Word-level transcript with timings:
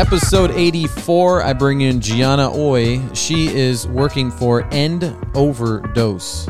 Episode 0.00 0.52
84, 0.52 1.42
I 1.42 1.52
bring 1.52 1.82
in 1.82 2.00
Gianna 2.00 2.50
Oi. 2.56 3.02
She 3.12 3.48
is 3.48 3.86
working 3.86 4.30
for 4.30 4.66
End 4.72 5.14
Overdose. 5.34 6.48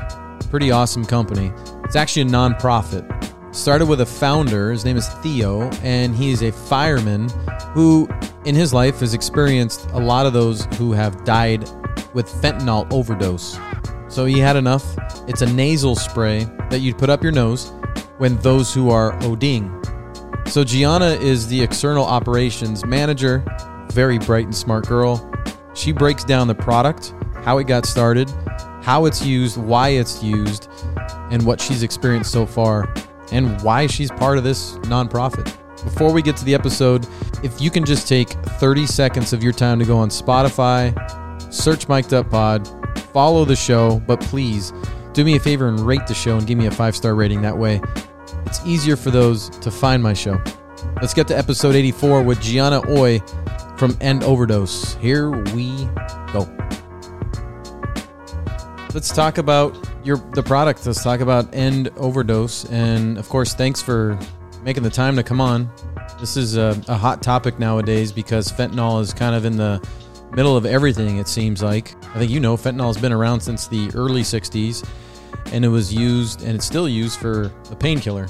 Pretty 0.51 0.71
awesome 0.71 1.05
company. 1.05 1.53
It's 1.83 1.97
actually 1.97 2.23
a 2.23 2.27
nonprofit. 2.27 3.05
Started 3.53 3.87
with 3.87 4.03
a 4.03 4.07
founder, 4.07 4.71
his 4.71 4.85
name 4.85 4.97
is 4.97 5.09
Theo, 5.15 5.63
and 5.83 6.15
he 6.15 6.31
is 6.31 6.45
a 6.45 6.53
fireman 6.53 7.29
who, 7.73 8.09
in 8.45 8.55
his 8.55 8.73
life, 8.73 9.01
has 9.01 9.15
experienced 9.15 9.85
a 9.95 9.99
lot 9.99 10.27
of 10.27 10.33
those 10.33 10.67
who 10.77 10.93
have 10.93 11.25
died 11.25 11.69
with 12.15 12.29
fentanyl 12.29 12.87
overdose. 12.93 13.59
So 14.07 14.27
he 14.27 14.39
had 14.39 14.55
enough. 14.55 14.97
It's 15.27 15.43
a 15.43 15.53
nasal 15.53 15.97
spray 15.97 16.45
that 16.71 16.83
you'd 16.83 16.99
put 16.99 17.11
up 17.11 17.21
your 17.21 17.33
nose 17.33 17.73
when 18.19 18.37
those 18.43 18.73
who 18.73 18.91
are 18.91 19.19
ODing. 19.23 19.80
So 20.51 20.65
Gianna 20.65 21.11
is 21.11 21.47
the 21.47 21.63
external 21.63 22.05
operations 22.05 22.85
manager, 22.85 23.45
very 23.93 24.19
bright 24.19 24.47
and 24.47 24.55
smart 24.55 24.85
girl. 24.85 25.33
She 25.75 25.93
breaks 25.93 26.25
down 26.25 26.49
the 26.49 26.57
product, 26.57 27.15
how 27.45 27.59
it 27.59 27.69
got 27.69 27.87
started, 27.87 28.29
how 28.83 29.05
it's 29.05 29.25
used, 29.25 29.57
why 29.59 29.91
it's 29.91 30.25
used, 30.25 30.69
and 31.31 31.47
what 31.47 31.61
she's 31.61 31.85
experienced 31.85 32.33
so 32.33 32.47
far, 32.47 32.93
and 33.31 33.63
why 33.63 33.87
she's 33.87 34.11
part 34.11 34.39
of 34.39 34.43
this 34.43 34.73
nonprofit. 34.79 35.45
Before 35.85 36.13
we 36.13 36.21
get 36.21 36.37
to 36.39 36.45
the 36.45 36.55
episode, 36.55 37.07
if 37.45 37.61
you 37.61 37.71
can 37.71 37.85
just 37.85 38.09
take 38.09 38.31
30 38.31 38.87
seconds 38.87 39.33
of 39.33 39.45
your 39.45 39.53
time 39.53 39.79
to 39.79 39.85
go 39.85 39.99
on 39.99 40.09
Spotify, 40.09 40.93
search 41.53 41.89
Mic'd 41.89 42.13
Up 42.13 42.29
Pod, 42.29 42.67
follow 43.13 43.45
the 43.45 43.55
show, 43.55 44.01
but 44.01 44.21
please 44.21 44.73
do 45.13 45.25
me 45.25 45.37
a 45.37 45.41
favor 45.41 45.69
and 45.69 45.79
rate 45.79 46.09
the 46.09 46.15
show 46.15 46.39
and 46.39 46.47
give 46.47 46.59
me 46.59 46.67
a 46.67 46.73
five 46.73 46.97
star 46.97 47.15
rating. 47.15 47.41
That 47.43 47.57
way, 47.57 47.81
it's 48.51 48.67
easier 48.67 48.97
for 48.97 49.13
those 49.13 49.49
to 49.61 49.71
find 49.71 50.03
my 50.03 50.13
show. 50.13 50.43
Let's 51.01 51.15
get 51.15 51.29
to 51.29 51.39
episode 51.39 51.77
84 51.77 52.25
with 52.25 52.41
Gianna 52.41 52.83
Oi 52.91 53.21
from 53.77 53.97
End 54.01 54.25
Overdose. 54.25 54.95
Here 54.97 55.31
we 55.31 55.89
go. 56.33 56.49
Let's 58.93 59.15
talk 59.15 59.39
about 59.39 59.79
your 60.03 60.17
the 60.33 60.43
product. 60.43 60.85
Let's 60.85 61.05
talk 61.05 61.21
about 61.21 61.55
End 61.55 61.91
Overdose, 61.97 62.65
and 62.73 63.19
of 63.19 63.29
course, 63.29 63.55
thanks 63.55 63.81
for 63.81 64.19
making 64.65 64.83
the 64.83 64.91
time 64.91 65.15
to 65.15 65.23
come 65.23 65.41
on. 65.41 65.71
This 66.19 66.37
is 66.37 66.57
a, 66.57 66.83
a 66.89 66.97
hot 66.97 67.23
topic 67.23 67.61
nowadays 67.61 68.11
because 68.11 68.51
fentanyl 68.51 69.01
is 69.01 69.15
kind 69.15 69.37
of 69.37 69.45
in 69.45 69.57
the 69.57 69.81
middle 70.33 70.57
of 70.57 70.67
everything. 70.67 71.19
It 71.19 71.29
seems 71.29 71.63
like 71.63 71.95
I 72.17 72.19
think 72.19 72.33
you 72.33 72.41
know 72.41 72.57
fentanyl 72.57 72.89
has 72.89 72.99
been 72.99 73.13
around 73.13 73.43
since 73.43 73.69
the 73.69 73.93
early 73.95 74.23
'60s, 74.23 74.85
and 75.47 75.65
it 75.65 75.69
was 75.69 75.93
used 75.93 76.43
and 76.43 76.55
it's 76.55 76.65
still 76.65 76.89
used 76.89 77.19
for 77.19 77.53
a 77.71 77.77
painkiller. 77.77 78.27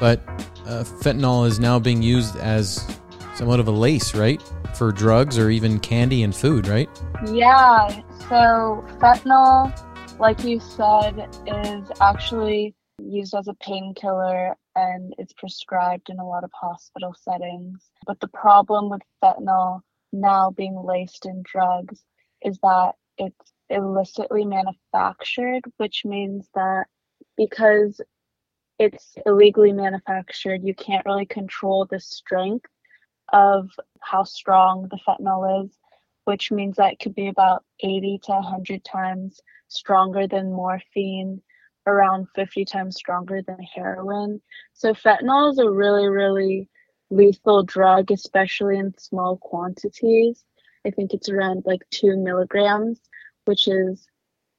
But 0.00 0.20
uh, 0.66 0.84
fentanyl 0.84 1.46
is 1.46 1.58
now 1.58 1.78
being 1.78 2.02
used 2.02 2.36
as 2.36 2.86
somewhat 3.34 3.60
of 3.60 3.68
a 3.68 3.72
lace, 3.72 4.14
right, 4.14 4.42
for 4.74 4.92
drugs 4.92 5.38
or 5.38 5.50
even 5.50 5.78
candy 5.80 6.22
and 6.22 6.34
food, 6.34 6.66
right? 6.66 6.88
Yeah. 7.26 7.88
So 8.28 8.84
fentanyl, 8.98 9.72
like 10.18 10.44
you 10.44 10.60
said, 10.60 11.28
is 11.46 11.90
actually 12.00 12.74
used 13.00 13.34
as 13.34 13.48
a 13.48 13.54
painkiller 13.54 14.56
and 14.76 15.14
it's 15.18 15.32
prescribed 15.32 16.10
in 16.10 16.18
a 16.18 16.26
lot 16.26 16.44
of 16.44 16.50
hospital 16.52 17.14
settings. 17.18 17.90
But 18.06 18.20
the 18.20 18.28
problem 18.28 18.90
with 18.90 19.02
fentanyl 19.22 19.80
now 20.12 20.50
being 20.50 20.76
laced 20.84 21.26
in 21.26 21.42
drugs 21.44 22.02
is 22.42 22.58
that 22.62 22.92
it's 23.18 23.52
illicitly 23.70 24.44
manufactured, 24.44 25.62
which 25.76 26.04
means 26.04 26.48
that 26.54 26.86
because 27.36 28.00
it's 28.78 29.14
illegally 29.26 29.72
manufactured, 29.72 30.62
you 30.64 30.74
can't 30.74 31.04
really 31.06 31.26
control 31.26 31.86
the 31.86 32.00
strength 32.00 32.66
of 33.32 33.70
how 34.00 34.24
strong 34.24 34.88
the 34.88 34.98
fentanyl 35.06 35.64
is, 35.64 35.76
which 36.24 36.50
means 36.50 36.76
that 36.76 36.92
it 36.92 36.98
could 37.00 37.14
be 37.14 37.28
about 37.28 37.64
80 37.80 38.20
to 38.24 38.32
100 38.32 38.84
times 38.84 39.40
stronger 39.68 40.26
than 40.26 40.52
morphine, 40.52 41.42
around 41.86 42.26
50 42.34 42.64
times 42.64 42.96
stronger 42.96 43.42
than 43.42 43.58
heroin. 43.74 44.40
So, 44.74 44.94
fentanyl 44.94 45.50
is 45.50 45.58
a 45.58 45.70
really, 45.70 46.06
really 46.06 46.68
lethal 47.10 47.62
drug, 47.62 48.10
especially 48.10 48.78
in 48.78 48.94
small 48.98 49.36
quantities. 49.38 50.44
I 50.86 50.90
think 50.90 51.12
it's 51.12 51.28
around 51.28 51.64
like 51.66 51.80
two 51.90 52.16
milligrams, 52.16 53.00
which 53.48 53.66
is 53.66 54.06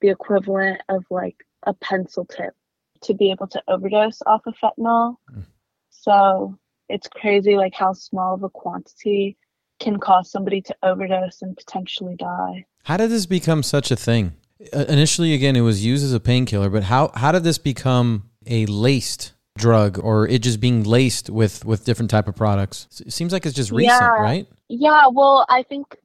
the 0.02 0.10
equivalent 0.10 0.82
of 0.90 1.06
like 1.12 1.46
a 1.68 1.74
pencil 1.76 2.26
tip 2.26 2.56
to 3.02 3.14
be 3.14 3.30
able 3.30 3.48
to 3.48 3.62
overdose 3.68 4.20
off 4.26 4.42
of 4.48 4.56
fentanyl. 4.62 5.16
Mm. 5.32 5.46
So 5.92 6.58
it's 6.90 7.08
crazy 7.08 7.56
like 7.56 7.76
how 7.76 7.94
small 7.94 8.34
of 8.34 8.42
a 8.42 8.50
quantity 8.50 9.38
can 9.80 10.00
cause 10.00 10.32
somebody 10.32 10.60
to 10.62 10.76
overdose 10.82 11.44
and 11.44 11.56
potentially 11.56 12.16
die. 12.16 12.66
How 12.84 12.98
did 12.98 13.12
this 13.12 13.28
become 13.28 13.62
such 13.62 13.92
a 13.92 13.96
thing? 13.96 14.34
Uh, 14.74 14.86
initially, 14.90 15.34
again, 15.36 15.56
it 15.56 15.62
was 15.62 15.86
used 15.86 16.04
as 16.04 16.12
a 16.12 16.20
painkiller, 16.20 16.70
but 16.70 16.84
how 16.84 17.12
how 17.14 17.32
did 17.32 17.44
this 17.44 17.60
become 17.60 18.30
a 18.48 18.66
laced 18.66 19.34
drug, 19.58 20.00
or 20.00 20.28
it 20.28 20.40
just 20.40 20.60
being 20.60 20.84
laced 20.84 21.30
with 21.30 21.64
with 21.64 21.86
different 21.86 22.10
type 22.10 22.28
of 22.28 22.36
products? 22.36 22.88
It 23.06 23.14
seems 23.14 23.32
like 23.32 23.46
it's 23.46 23.56
just 23.56 23.72
recent, 23.72 24.02
yeah. 24.02 24.22
right? 24.22 24.48
Yeah. 24.68 25.06
Well, 25.12 25.46
I 25.48 25.64
think 25.64 25.96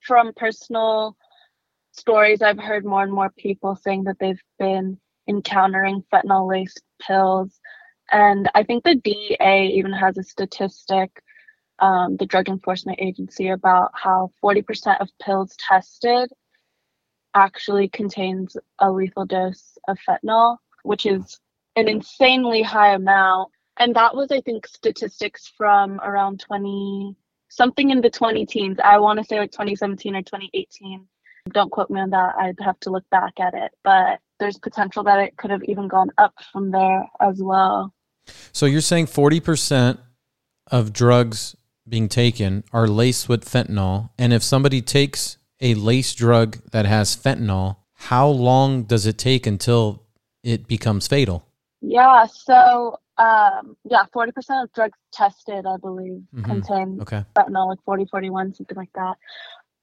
from 0.00 0.32
personal 0.34 1.16
stories, 1.96 2.42
I've 2.42 2.58
heard 2.58 2.84
more 2.84 3.02
and 3.02 3.12
more 3.12 3.30
people 3.30 3.76
saying 3.76 4.04
that 4.04 4.18
they've 4.18 4.42
been 4.58 4.98
encountering 5.28 6.04
fentanyl 6.12 6.48
laced 6.48 6.82
pills. 7.00 7.58
And 8.12 8.48
I 8.54 8.62
think 8.62 8.84
the 8.84 8.94
DEA 8.94 9.72
even 9.74 9.92
has 9.92 10.16
a 10.16 10.22
statistic, 10.22 11.22
um, 11.80 12.16
the 12.16 12.26
Drug 12.26 12.48
Enforcement 12.48 13.00
Agency, 13.00 13.48
about 13.48 13.90
how 13.94 14.30
40% 14.42 15.00
of 15.00 15.10
pills 15.20 15.56
tested 15.58 16.30
actually 17.34 17.88
contains 17.88 18.56
a 18.78 18.90
lethal 18.90 19.26
dose 19.26 19.76
of 19.88 19.98
fentanyl, 20.08 20.58
which 20.84 21.04
is 21.06 21.38
an 21.74 21.88
insanely 21.88 22.62
high 22.62 22.94
amount. 22.94 23.50
And 23.78 23.94
that 23.96 24.14
was, 24.14 24.30
I 24.30 24.40
think, 24.40 24.66
statistics 24.66 25.52
from 25.56 26.00
around 26.00 26.40
20, 26.40 27.14
something 27.48 27.90
in 27.90 28.00
the 28.00 28.08
20 28.08 28.46
teens. 28.46 28.78
I 28.82 28.98
want 28.98 29.18
to 29.18 29.24
say 29.24 29.38
like 29.38 29.52
2017 29.52 30.16
or 30.16 30.22
2018. 30.22 31.06
Don't 31.52 31.70
quote 31.70 31.90
me 31.90 32.00
on 32.00 32.10
that. 32.10 32.34
I'd 32.38 32.56
have 32.64 32.78
to 32.80 32.90
look 32.90 33.08
back 33.10 33.34
at 33.40 33.54
it. 33.54 33.72
But 33.84 34.20
there's 34.38 34.58
potential 34.58 35.02
that 35.04 35.18
it 35.18 35.36
could 35.36 35.50
have 35.50 35.62
even 35.64 35.88
gone 35.88 36.10
up 36.18 36.34
from 36.52 36.70
there 36.70 37.04
as 37.20 37.40
well. 37.40 37.92
So 38.52 38.66
you're 38.66 38.80
saying 38.80 39.06
40% 39.06 39.98
of 40.70 40.92
drugs 40.92 41.56
being 41.88 42.08
taken 42.08 42.64
are 42.72 42.88
laced 42.88 43.28
with 43.28 43.44
fentanyl. 43.44 44.10
And 44.18 44.32
if 44.32 44.42
somebody 44.42 44.82
takes 44.82 45.38
a 45.60 45.74
lace 45.74 46.14
drug 46.14 46.58
that 46.72 46.86
has 46.86 47.16
fentanyl, 47.16 47.76
how 47.94 48.28
long 48.28 48.82
does 48.82 49.06
it 49.06 49.18
take 49.18 49.46
until 49.46 50.02
it 50.42 50.66
becomes 50.66 51.06
fatal? 51.06 51.46
Yeah, 51.80 52.26
so 52.26 52.98
um, 53.18 53.76
yeah, 53.84 54.04
40% 54.14 54.62
of 54.62 54.72
drugs 54.72 54.98
tested, 55.12 55.64
I 55.66 55.76
believe, 55.78 56.22
mm-hmm. 56.34 56.42
contain 56.42 56.98
okay. 57.02 57.24
fentanyl, 57.34 57.68
like 57.68 57.78
40, 57.84 58.06
41, 58.10 58.54
something 58.54 58.76
like 58.76 58.92
that. 58.94 59.16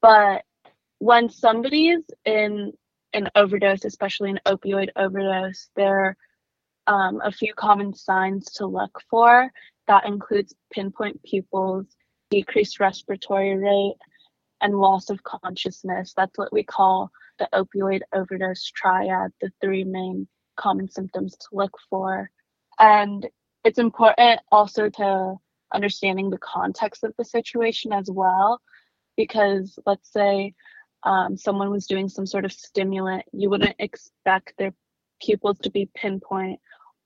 But 0.02 0.44
when 1.04 1.30
somebody's 1.30 2.06
in 2.24 2.72
an 3.12 3.28
overdose, 3.36 3.84
especially 3.84 4.30
an 4.30 4.40
opioid 4.46 4.88
overdose, 4.96 5.70
there 5.76 6.16
are 6.88 7.08
um, 7.08 7.20
a 7.22 7.30
few 7.30 7.54
common 7.54 7.94
signs 7.94 8.46
to 8.54 8.66
look 8.66 9.02
for. 9.10 9.52
That 9.88 10.06
includes 10.06 10.56
pinpoint 10.72 11.22
pupils, 11.22 11.88
decreased 12.30 12.80
respiratory 12.80 13.58
rate, 13.58 13.98
and 14.62 14.80
loss 14.80 15.10
of 15.10 15.22
consciousness. 15.24 16.14
That's 16.16 16.38
what 16.38 16.54
we 16.54 16.64
call 16.64 17.12
the 17.38 17.50
opioid 17.54 18.00
overdose 18.14 18.64
triad, 18.72 19.34
the 19.42 19.52
three 19.60 19.84
main 19.84 20.26
common 20.56 20.90
symptoms 20.90 21.36
to 21.36 21.48
look 21.52 21.78
for. 21.90 22.30
And 22.80 23.28
it's 23.66 23.78
important 23.78 24.40
also 24.54 24.90
to 24.90 25.36
understanding 25.74 26.30
the 26.30 26.38
context 26.38 27.04
of 27.04 27.14
the 27.18 27.26
situation 27.26 27.92
as 27.92 28.10
well, 28.10 28.62
because 29.18 29.78
let's 29.86 30.10
say 30.10 30.54
um, 31.06 31.38
someone 31.38 31.70
was 31.70 31.88
doing 31.88 32.10
some 32.10 32.26
sort 32.26 32.46
of 32.46 32.52
stimulant, 32.52 33.24
you 33.32 33.50
wouldn't 33.50 33.76
expect 33.80 34.54
their 34.58 34.74
pupils 35.22 35.60
to 35.60 35.70
be 35.70 35.90
pinpoint 35.96 36.60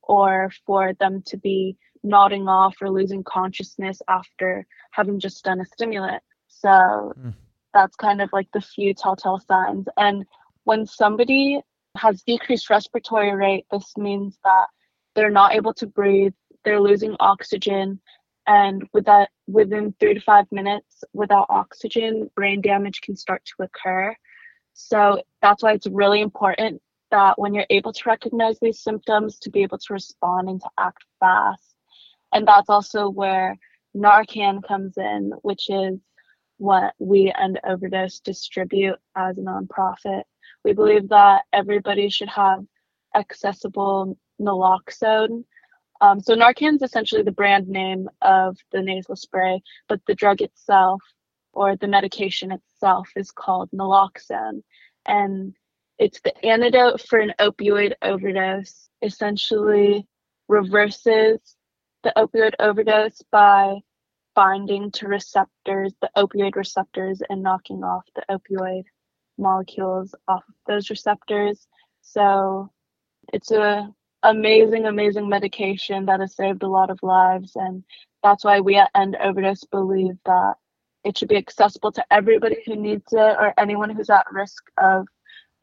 or 0.03 0.51
for 0.65 0.93
them 0.99 1.21
to 1.27 1.37
be 1.37 1.77
nodding 2.03 2.47
off 2.47 2.75
or 2.81 2.89
losing 2.89 3.23
consciousness 3.23 4.01
after 4.07 4.65
having 4.91 5.19
just 5.19 5.43
done 5.43 5.59
a 5.59 5.65
stimulant. 5.65 6.23
So 6.47 7.13
mm. 7.19 7.33
that's 7.73 7.95
kind 7.95 8.21
of 8.21 8.29
like 8.31 8.47
the 8.53 8.61
few 8.61 8.93
telltale 8.93 9.39
signs. 9.39 9.87
And 9.97 10.25
when 10.63 10.85
somebody 10.85 11.61
has 11.95 12.23
decreased 12.23 12.69
respiratory 12.69 13.33
rate, 13.35 13.65
this 13.71 13.97
means 13.97 14.37
that 14.43 14.67
they're 15.15 15.29
not 15.29 15.55
able 15.55 15.73
to 15.75 15.87
breathe, 15.87 16.33
they're 16.63 16.79
losing 16.79 17.15
oxygen, 17.19 17.99
and 18.47 18.87
with 18.93 19.05
that 19.05 19.29
within 19.47 19.93
three 19.99 20.13
to 20.13 20.19
five 20.21 20.45
minutes 20.51 21.03
without 21.13 21.45
oxygen 21.49 22.29
brain 22.35 22.61
damage 22.61 23.01
can 23.01 23.15
start 23.15 23.43
to 23.45 23.63
occur 23.63 24.15
so 24.73 25.21
that's 25.41 25.63
why 25.63 25.73
it's 25.73 25.87
really 25.87 26.21
important 26.21 26.81
that 27.09 27.39
when 27.39 27.53
you're 27.53 27.65
able 27.69 27.93
to 27.93 28.03
recognize 28.05 28.57
these 28.59 28.81
symptoms 28.81 29.37
to 29.39 29.49
be 29.49 29.63
able 29.63 29.77
to 29.77 29.93
respond 29.93 30.49
and 30.49 30.61
to 30.61 30.69
act 30.77 31.03
fast 31.19 31.75
and 32.33 32.47
that's 32.47 32.69
also 32.69 33.09
where 33.09 33.57
narcan 33.95 34.65
comes 34.67 34.97
in 34.97 35.31
which 35.41 35.69
is 35.69 35.99
what 36.57 36.93
we 36.99 37.31
End 37.39 37.59
Overdose 37.63 38.19
distribute 38.19 38.97
as 39.15 39.37
a 39.37 39.41
nonprofit. 39.41 40.23
We 40.63 40.73
believe 40.73 41.09
that 41.09 41.43
everybody 41.53 42.09
should 42.09 42.29
have 42.29 42.65
accessible 43.15 44.17
naloxone. 44.41 45.45
Um, 46.01 46.19
so 46.19 46.35
Narcan 46.35 46.75
is 46.75 46.81
essentially 46.81 47.23
the 47.23 47.31
brand 47.31 47.67
name 47.67 48.09
of 48.21 48.57
the 48.71 48.81
nasal 48.81 49.15
spray, 49.15 49.61
but 49.87 49.99
the 50.05 50.15
drug 50.15 50.41
itself 50.41 51.01
or 51.53 51.75
the 51.75 51.87
medication 51.87 52.51
itself 52.51 53.09
is 53.15 53.31
called 53.31 53.69
naloxone. 53.71 54.61
And 55.05 55.55
it's 55.97 56.21
the 56.21 56.45
antidote 56.45 57.01
for 57.01 57.19
an 57.19 57.33
opioid 57.39 57.93
overdose, 58.01 58.89
essentially 59.01 60.05
reverses 60.47 61.39
the 62.03 62.13
opioid 62.15 62.53
overdose 62.59 63.21
by 63.31 63.79
binding 64.35 64.91
to 64.91 65.07
receptors, 65.07 65.93
the 65.99 66.09
opioid 66.15 66.55
receptors, 66.55 67.23
and 67.27 67.41
knocking 67.41 67.83
off 67.83 68.03
the 68.15 68.23
opioid 68.29 68.83
molecules 69.39 70.13
off 70.27 70.43
of 70.47 70.55
those 70.67 70.91
receptors. 70.91 71.67
So 72.01 72.71
it's 73.33 73.51
a 73.51 73.89
amazing, 74.23 74.85
amazing 74.85 75.29
medication 75.29 76.05
that 76.05 76.19
has 76.19 76.35
saved 76.35 76.63
a 76.63 76.67
lot 76.67 76.89
of 76.89 76.99
lives. 77.01 77.53
And 77.55 77.83
that's 78.23 78.43
why 78.43 78.59
we 78.59 78.75
at 78.75 78.91
End 78.95 79.15
Overdose 79.15 79.63
believe 79.65 80.17
that 80.25 80.55
it 81.03 81.17
should 81.17 81.29
be 81.29 81.37
accessible 81.37 81.91
to 81.93 82.05
everybody 82.11 82.57
who 82.65 82.75
needs 82.75 83.13
it 83.13 83.17
or 83.39 83.53
anyone 83.57 83.89
who's 83.89 84.09
at 84.09 84.25
risk 84.31 84.63
of 84.77 85.07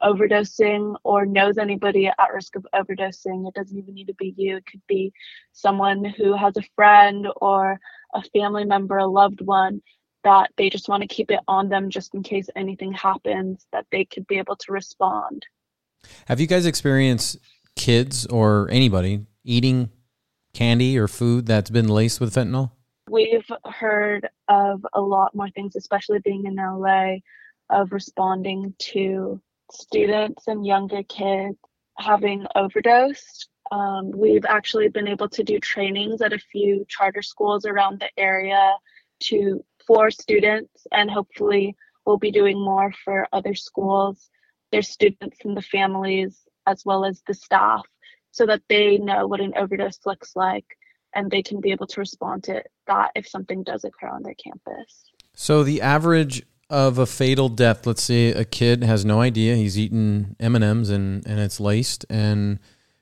overdosing 0.01 0.95
or 1.03 1.25
knows 1.25 1.57
anybody 1.57 2.07
at 2.07 2.33
risk 2.33 2.55
of 2.55 2.65
overdosing. 2.73 3.47
It 3.47 3.53
doesn't 3.53 3.77
even 3.77 3.93
need 3.93 4.07
to 4.07 4.13
be 4.15 4.33
you. 4.37 4.57
It 4.57 4.65
could 4.65 4.81
be 4.87 5.13
someone 5.51 6.03
who 6.03 6.35
has 6.35 6.57
a 6.57 6.63
friend 6.75 7.27
or 7.37 7.79
a 8.13 8.21
family 8.37 8.65
member, 8.65 8.97
a 8.97 9.07
loved 9.07 9.41
one 9.41 9.81
that 10.23 10.49
they 10.57 10.69
just 10.69 10.89
want 10.89 11.01
to 11.01 11.07
keep 11.07 11.29
it 11.29 11.39
on 11.47 11.69
them 11.69 11.89
just 11.89 12.15
in 12.15 12.23
case 12.23 12.49
anything 12.55 12.91
happens, 12.91 13.67
that 13.71 13.85
they 13.91 14.05
could 14.05 14.25
be 14.25 14.37
able 14.37 14.55
to 14.55 14.71
respond. 14.71 15.45
Have 16.27 16.39
you 16.39 16.47
guys 16.47 16.65
experienced 16.65 17.37
kids 17.75 18.25
or 18.27 18.69
anybody 18.71 19.25
eating 19.43 19.89
candy 20.53 20.97
or 20.97 21.07
food 21.07 21.45
that's 21.45 21.69
been 21.69 21.87
laced 21.87 22.19
with 22.19 22.33
fentanyl? 22.33 22.71
We've 23.09 23.49
heard 23.65 24.29
of 24.47 24.85
a 24.93 25.01
lot 25.01 25.35
more 25.35 25.49
things, 25.49 25.75
especially 25.75 26.19
being 26.19 26.45
in 26.45 26.55
LA, 26.55 27.17
of 27.69 27.91
responding 27.91 28.73
to 28.79 29.41
students 29.71 30.47
and 30.47 30.65
younger 30.65 31.03
kids 31.03 31.57
having 31.97 32.45
overdosed. 32.55 33.49
Um, 33.71 34.11
we've 34.11 34.45
actually 34.45 34.89
been 34.89 35.07
able 35.07 35.29
to 35.29 35.43
do 35.43 35.59
trainings 35.59 36.21
at 36.21 36.33
a 36.33 36.39
few 36.39 36.85
charter 36.87 37.21
schools 37.21 37.65
around 37.65 37.99
the 37.99 38.09
area 38.17 38.73
to 39.21 39.63
for 39.85 40.11
students, 40.11 40.87
and 40.91 41.09
hopefully 41.09 41.75
we'll 42.05 42.17
be 42.17 42.31
doing 42.31 42.59
more 42.59 42.91
for 43.03 43.27
other 43.33 43.55
schools. 43.55 44.29
Their 44.71 44.81
students 44.81 45.37
and 45.43 45.55
the 45.55 45.61
families, 45.61 46.41
as 46.67 46.83
well 46.85 47.05
as 47.05 47.21
the 47.27 47.33
staff, 47.33 47.85
so 48.31 48.45
that 48.45 48.61
they 48.69 48.97
know 48.97 49.27
what 49.27 49.41
an 49.41 49.53
overdose 49.57 49.99
looks 50.05 50.35
like 50.35 50.65
and 51.13 51.31
they 51.31 51.41
can 51.41 51.61
be 51.61 51.71
able 51.71 51.87
to 51.87 51.99
respond 51.99 52.43
to 52.43 52.61
that 52.87 53.11
if 53.15 53.27
something 53.27 53.63
does 53.63 53.83
occur 53.83 54.09
on 54.09 54.23
their 54.23 54.35
campus. 54.35 55.05
So 55.33 55.63
the 55.63 55.81
average 55.81 56.43
of 56.69 56.97
a 56.97 57.05
fatal 57.05 57.47
death, 57.47 57.85
let's 57.87 58.03
say 58.03 58.27
a 58.31 58.43
kid 58.43 58.83
has 58.83 59.05
no 59.05 59.21
idea 59.21 59.55
he's 59.55 59.77
eating 59.77 60.35
M&Ms 60.39 60.89
and 60.89 61.25
and 61.25 61.39
it's 61.39 61.59
laced 61.59 62.05
and 62.09 62.59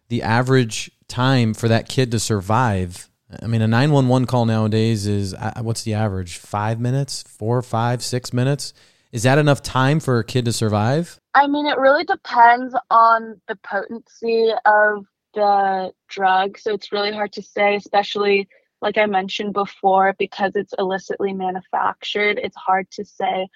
the 0.09 0.21
average 0.21 0.91
time 1.07 1.53
for 1.53 1.67
that 1.67 1.89
kid 1.89 2.11
to 2.11 2.19
survive 2.19 3.09
I 3.41 3.47
mean, 3.47 3.61
a 3.61 3.67
911 3.67 4.27
call 4.27 4.45
nowadays 4.45 5.07
is 5.07 5.33
uh, 5.33 5.53
what's 5.61 5.83
the 5.83 5.93
average? 5.93 6.37
Five 6.37 6.79
minutes, 6.79 7.23
four, 7.23 7.61
five, 7.61 8.03
six 8.03 8.33
minutes? 8.33 8.73
Is 9.11 9.23
that 9.23 9.37
enough 9.37 9.61
time 9.61 9.99
for 9.99 10.19
a 10.19 10.23
kid 10.23 10.45
to 10.45 10.53
survive? 10.53 11.19
I 11.35 11.47
mean, 11.47 11.65
it 11.65 11.77
really 11.77 12.03
depends 12.03 12.75
on 12.91 13.41
the 13.47 13.55
potency 13.57 14.51
of 14.65 15.05
the 15.33 15.91
drug. 16.07 16.59
So 16.59 16.73
it's 16.73 16.91
really 16.91 17.11
hard 17.11 17.31
to 17.33 17.41
say, 17.41 17.75
especially 17.75 18.47
like 18.81 18.97
I 18.97 19.05
mentioned 19.05 19.53
before, 19.53 20.13
because 20.19 20.55
it's 20.55 20.73
illicitly 20.77 21.33
manufactured. 21.33 22.37
It's 22.37 22.55
hard 22.55 22.91
to 22.91 23.05
say 23.05 23.47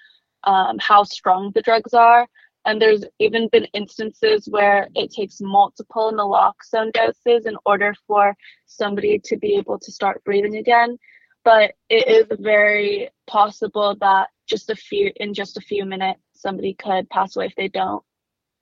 um, 0.44 0.78
how 0.80 1.04
strong 1.04 1.52
the 1.54 1.62
drugs 1.62 1.94
are. 1.94 2.26
And 2.64 2.82
there's 2.82 3.04
even 3.18 3.48
been 3.48 3.66
instances 3.72 4.48
where 4.50 4.88
it 4.94 5.12
takes 5.12 5.40
multiple 5.40 6.12
naloxone 6.12 6.92
doses 6.92 7.46
in 7.46 7.56
order 7.64 7.94
for 8.06 8.34
somebody 8.66 9.20
to 9.24 9.36
be 9.36 9.54
able 9.56 9.78
to 9.78 9.92
start 9.92 10.24
breathing 10.24 10.56
again. 10.56 10.98
But 11.44 11.74
it 11.88 12.08
is 12.08 12.38
very 12.40 13.10
possible 13.26 13.96
that 14.00 14.28
just 14.48 14.70
a 14.70 14.76
few 14.76 15.12
in 15.16 15.34
just 15.34 15.56
a 15.56 15.60
few 15.60 15.84
minutes 15.84 16.20
somebody 16.34 16.74
could 16.74 17.08
pass 17.10 17.36
away 17.36 17.46
if 17.46 17.54
they 17.56 17.68
don't 17.68 18.02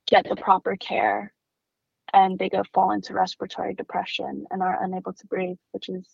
get 0.07 0.27
the 0.27 0.35
proper 0.35 0.75
care 0.75 1.33
and 2.13 2.39
they 2.39 2.49
go 2.49 2.63
fall 2.73 2.91
into 2.91 3.13
respiratory 3.13 3.73
depression 3.73 4.45
and 4.51 4.61
are 4.61 4.83
unable 4.83 5.13
to 5.13 5.27
breathe, 5.27 5.57
which 5.71 5.89
is 5.89 6.05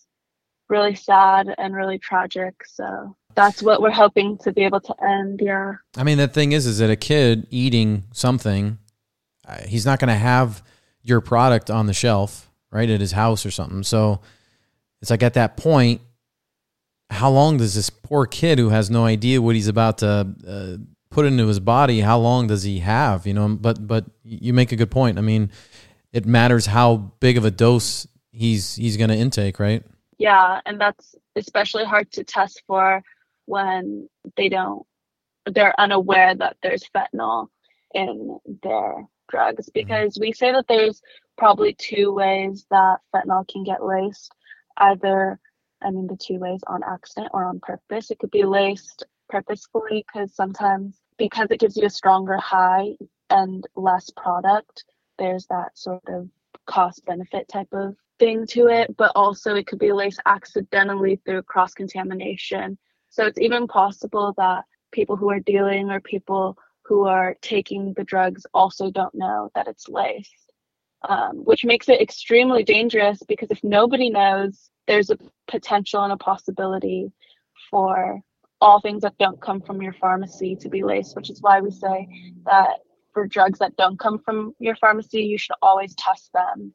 really 0.68 0.94
sad 0.94 1.54
and 1.58 1.74
really 1.74 1.98
tragic. 1.98 2.54
So 2.66 3.16
that's 3.34 3.62
what 3.62 3.80
we're 3.80 3.90
hoping 3.90 4.38
to 4.38 4.52
be 4.52 4.64
able 4.64 4.80
to 4.80 4.94
end. 5.04 5.40
Yeah. 5.42 5.74
I 5.96 6.04
mean, 6.04 6.18
the 6.18 6.28
thing 6.28 6.52
is, 6.52 6.66
is 6.66 6.78
that 6.78 6.90
a 6.90 6.96
kid 6.96 7.46
eating 7.50 8.04
something, 8.12 8.78
uh, 9.46 9.62
he's 9.66 9.86
not 9.86 9.98
going 9.98 10.08
to 10.08 10.14
have 10.14 10.62
your 11.02 11.20
product 11.20 11.70
on 11.70 11.86
the 11.86 11.94
shelf, 11.94 12.50
right, 12.72 12.88
at 12.88 13.00
his 13.00 13.12
house 13.12 13.44
or 13.44 13.50
something. 13.50 13.82
So 13.82 14.20
it's 15.00 15.10
like 15.10 15.22
at 15.22 15.34
that 15.34 15.56
point, 15.56 16.00
how 17.14 17.30
long 17.30 17.56
does 17.56 17.74
this 17.74 17.90
poor 17.90 18.26
kid 18.26 18.58
who 18.58 18.68
has 18.70 18.90
no 18.90 19.04
idea 19.04 19.40
what 19.40 19.54
he's 19.54 19.68
about 19.68 19.98
to 19.98 20.34
uh, 20.46 20.76
put 21.10 21.26
into 21.26 21.46
his 21.46 21.60
body? 21.60 22.00
How 22.00 22.18
long 22.18 22.46
does 22.48 22.62
he 22.62 22.80
have? 22.80 23.26
You 23.26 23.34
know, 23.34 23.48
but 23.48 23.86
but 23.86 24.04
you 24.24 24.52
make 24.52 24.72
a 24.72 24.76
good 24.76 24.90
point. 24.90 25.18
I 25.18 25.20
mean, 25.20 25.50
it 26.12 26.26
matters 26.26 26.66
how 26.66 26.96
big 27.20 27.36
of 27.36 27.44
a 27.44 27.50
dose 27.50 28.06
he's 28.32 28.74
he's 28.74 28.96
going 28.96 29.10
to 29.10 29.16
intake, 29.16 29.58
right? 29.58 29.82
Yeah, 30.18 30.60
and 30.66 30.80
that's 30.80 31.14
especially 31.36 31.84
hard 31.84 32.10
to 32.12 32.24
test 32.24 32.62
for 32.66 33.02
when 33.46 34.08
they 34.36 34.48
don't 34.48 34.86
they're 35.46 35.78
unaware 35.78 36.34
that 36.34 36.56
there's 36.62 36.88
fentanyl 36.94 37.48
in 37.92 38.38
their 38.62 39.04
drugs 39.28 39.66
mm-hmm. 39.66 39.86
because 39.86 40.18
we 40.18 40.32
say 40.32 40.52
that 40.52 40.66
there's 40.68 41.02
probably 41.36 41.74
two 41.74 42.12
ways 42.12 42.66
that 42.70 42.98
fentanyl 43.14 43.46
can 43.48 43.64
get 43.64 43.84
laced 43.84 44.32
either 44.78 45.38
i 45.84 45.90
mean 45.90 46.06
the 46.06 46.16
two 46.16 46.38
ways 46.38 46.60
on 46.66 46.82
accident 46.82 47.28
or 47.32 47.44
on 47.44 47.60
purpose. 47.60 48.10
It 48.10 48.18
could 48.18 48.30
be 48.30 48.44
laced 48.44 49.04
purposefully 49.28 50.04
because 50.06 50.34
sometimes 50.34 51.00
because 51.18 51.48
it 51.50 51.60
gives 51.60 51.76
you 51.76 51.86
a 51.86 51.90
stronger 51.90 52.36
high 52.36 52.96
and 53.30 53.66
less 53.76 54.10
product 54.10 54.84
there's 55.18 55.46
that 55.46 55.78
sort 55.78 56.02
of 56.08 56.28
cost 56.66 57.04
benefit 57.06 57.46
type 57.48 57.72
of 57.72 57.94
thing 58.18 58.46
to 58.48 58.66
it. 58.66 58.96
But 58.96 59.12
also 59.14 59.54
it 59.54 59.66
could 59.66 59.78
be 59.78 59.92
laced 59.92 60.20
accidentally 60.26 61.20
through 61.24 61.42
cross 61.42 61.72
contamination 61.72 62.78
so 63.14 63.26
it's 63.26 63.38
even 63.38 63.68
possible 63.68 64.34
that 64.38 64.64
people 64.90 65.14
who 65.14 65.30
are 65.30 65.38
dealing 65.38 65.88
or 65.88 66.00
people 66.00 66.58
who 66.82 67.06
are 67.06 67.36
taking 67.42 67.92
the 67.92 68.02
drugs 68.02 68.44
also 68.52 68.90
don't 68.90 69.14
know 69.14 69.52
that 69.54 69.68
it's 69.68 69.88
laced, 69.88 70.50
um, 71.08 71.36
which 71.44 71.64
makes 71.64 71.88
it 71.88 72.00
extremely 72.00 72.64
dangerous 72.64 73.22
because 73.28 73.52
if 73.52 73.62
nobody 73.62 74.10
knows, 74.10 74.68
there's 74.86 75.10
a 75.10 75.18
potential 75.48 76.02
and 76.02 76.12
a 76.12 76.16
possibility 76.16 77.12
for 77.70 78.20
all 78.60 78.80
things 78.80 79.02
that 79.02 79.18
don't 79.18 79.40
come 79.40 79.60
from 79.60 79.82
your 79.82 79.92
pharmacy 79.92 80.56
to 80.56 80.68
be 80.68 80.82
laced, 80.82 81.16
which 81.16 81.30
is 81.30 81.42
why 81.42 81.60
we 81.60 81.70
say 81.70 82.08
that 82.46 82.78
for 83.12 83.26
drugs 83.26 83.58
that 83.58 83.76
don't 83.76 83.98
come 83.98 84.18
from 84.18 84.54
your 84.58 84.76
pharmacy, 84.76 85.22
you 85.22 85.38
should 85.38 85.56
always 85.62 85.94
test 85.96 86.30
them 86.32 86.72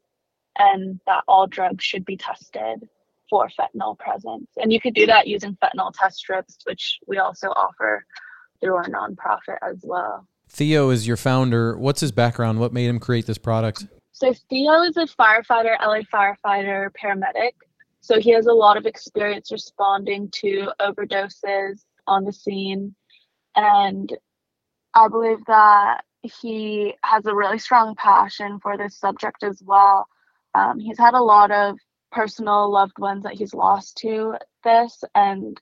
and 0.57 0.99
that 1.07 1.23
all 1.27 1.47
drugs 1.47 1.83
should 1.83 2.05
be 2.05 2.17
tested 2.17 2.87
for 3.29 3.49
fentanyl 3.49 3.97
presence. 3.97 4.47
And 4.57 4.73
you 4.73 4.79
could 4.79 4.93
do 4.93 5.05
that 5.05 5.27
using 5.27 5.57
fentanyl 5.61 5.93
test 5.93 6.17
strips, 6.17 6.57
which 6.65 6.99
we 7.07 7.17
also 7.17 7.47
offer 7.49 8.05
through 8.61 8.75
our 8.75 8.85
nonprofit 8.85 9.57
as 9.61 9.77
well. 9.83 10.27
Theo 10.49 10.89
is 10.89 11.07
your 11.07 11.17
founder. 11.17 11.77
What's 11.77 12.01
his 12.01 12.11
background? 12.11 12.59
What 12.59 12.73
made 12.73 12.87
him 12.87 12.99
create 12.99 13.25
this 13.25 13.37
product? 13.37 13.85
So 14.11 14.33
Theo 14.49 14.81
is 14.81 14.97
a 14.97 15.05
firefighter, 15.05 15.77
LA 15.79 16.01
firefighter, 16.13 16.89
paramedic. 17.01 17.51
So 18.01 18.19
he 18.19 18.31
has 18.31 18.47
a 18.47 18.53
lot 18.53 18.77
of 18.77 18.85
experience 18.85 19.51
responding 19.51 20.29
to 20.35 20.71
overdoses 20.79 21.83
on 22.07 22.23
the 22.23 22.33
scene. 22.33 22.95
And 23.55 24.15
I 24.93 25.07
believe 25.07 25.43
that 25.47 26.01
he 26.21 26.93
has 27.03 27.25
a 27.25 27.35
really 27.35 27.59
strong 27.59 27.95
passion 27.95 28.59
for 28.59 28.77
this 28.77 28.97
subject 28.97 29.43
as 29.43 29.61
well. 29.63 30.07
Um, 30.55 30.79
he's 30.79 30.97
had 30.97 31.13
a 31.13 31.21
lot 31.21 31.51
of 31.51 31.77
personal 32.11 32.71
loved 32.71 32.97
ones 32.97 33.23
that 33.23 33.33
he's 33.33 33.53
lost 33.53 33.97
to 33.97 34.35
this 34.63 35.03
and 35.13 35.59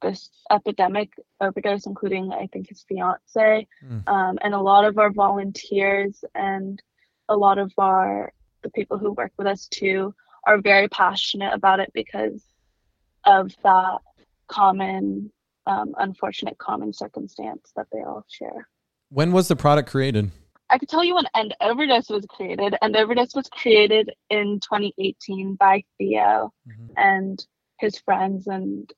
this 0.00 0.30
epidemic 0.50 1.12
overdose, 1.40 1.86
including 1.86 2.32
I 2.32 2.46
think 2.46 2.68
his 2.68 2.84
fiance, 2.88 3.66
mm. 3.84 4.08
um, 4.08 4.38
and 4.42 4.54
a 4.54 4.60
lot 4.60 4.84
of 4.84 4.98
our 4.98 5.10
volunteers 5.10 6.24
and 6.34 6.80
a 7.28 7.36
lot 7.36 7.58
of 7.58 7.72
our 7.78 8.32
the 8.62 8.70
people 8.70 8.98
who 8.98 9.12
work 9.12 9.32
with 9.36 9.46
us 9.46 9.68
too 9.68 10.14
are 10.46 10.60
very 10.60 10.88
passionate 10.88 11.52
about 11.52 11.80
it 11.80 11.90
because 11.92 12.42
of 13.24 13.54
that 13.62 13.98
common 14.48 15.30
um, 15.66 15.94
unfortunate 15.98 16.58
common 16.58 16.92
circumstance 16.92 17.72
that 17.76 17.86
they 17.92 18.00
all 18.00 18.24
share. 18.28 18.68
When 19.08 19.32
was 19.32 19.48
the 19.48 19.56
product 19.56 19.88
created? 19.88 20.30
I 20.70 20.78
could 20.78 20.88
tell 20.88 21.04
you 21.04 21.14
when 21.14 21.26
End 21.34 21.54
Overdose 21.60 22.08
was 22.08 22.26
created. 22.28 22.74
End 22.82 22.96
Overdose 22.96 23.34
was 23.34 23.48
created 23.48 24.10
in 24.30 24.60
2018 24.60 25.54
by 25.54 25.84
Theo 25.98 26.52
mm-hmm. 26.68 26.92
and 26.96 27.46
his 27.78 27.98
friends, 27.98 28.46
and 28.46 28.90